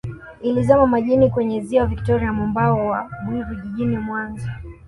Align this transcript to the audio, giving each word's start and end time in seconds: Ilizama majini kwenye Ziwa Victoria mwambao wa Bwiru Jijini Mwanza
Ilizama 0.41 0.87
majini 0.87 1.29
kwenye 1.29 1.61
Ziwa 1.61 1.85
Victoria 1.85 2.33
mwambao 2.33 2.87
wa 2.87 3.09
Bwiru 3.25 3.55
Jijini 3.55 3.97
Mwanza 3.97 4.51